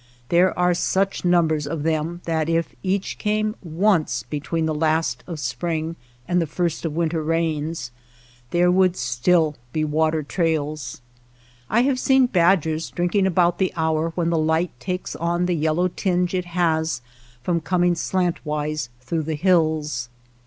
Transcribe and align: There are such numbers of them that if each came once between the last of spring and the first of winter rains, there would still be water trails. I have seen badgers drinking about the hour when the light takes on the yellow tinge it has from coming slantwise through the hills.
There 0.29 0.57
are 0.57 0.73
such 0.73 1.23
numbers 1.23 1.67
of 1.67 1.83
them 1.83 2.21
that 2.25 2.49
if 2.49 2.73
each 2.81 3.19
came 3.19 3.55
once 3.61 4.23
between 4.27 4.65
the 4.65 4.73
last 4.73 5.23
of 5.27 5.39
spring 5.39 5.95
and 6.27 6.41
the 6.41 6.47
first 6.47 6.83
of 6.85 6.95
winter 6.95 7.21
rains, 7.21 7.91
there 8.49 8.71
would 8.71 8.97
still 8.97 9.57
be 9.71 9.85
water 9.85 10.23
trails. 10.23 11.01
I 11.69 11.81
have 11.83 11.99
seen 11.99 12.25
badgers 12.25 12.89
drinking 12.89 13.27
about 13.27 13.59
the 13.59 13.71
hour 13.75 14.11
when 14.15 14.31
the 14.31 14.39
light 14.39 14.71
takes 14.79 15.15
on 15.17 15.45
the 15.45 15.53
yellow 15.53 15.87
tinge 15.87 16.33
it 16.33 16.45
has 16.45 17.01
from 17.43 17.61
coming 17.61 17.93
slantwise 17.93 18.89
through 19.01 19.21
the 19.21 19.35
hills. 19.35 20.09